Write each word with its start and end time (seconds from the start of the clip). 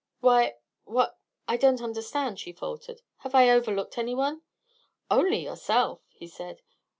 "Why 0.19 0.55
what 0.83 1.19
I 1.47 1.57
don't 1.57 1.79
understand," 1.79 2.39
she 2.39 2.53
faltered. 2.53 3.03
"Have 3.17 3.35
I 3.35 3.51
overlooked 3.51 3.99
anyone?" 3.99 4.41
"Only 5.11 5.43
yourself," 5.43 6.01
he 6.09 6.25
said. 6.27 6.63